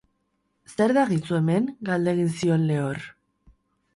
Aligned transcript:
Zer 0.71 0.93
dagizu 0.97 1.35
hemen?, 1.39 1.69
galdegin 1.89 2.33
zion 2.39 2.65
lehor. 2.71 3.05